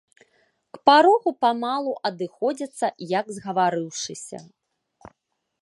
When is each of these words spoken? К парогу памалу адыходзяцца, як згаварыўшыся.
К 0.77 0.79
парогу 0.89 1.33
памалу 1.43 1.93
адыходзяцца, 2.11 2.87
як 3.19 3.25
згаварыўшыся. 3.39 4.37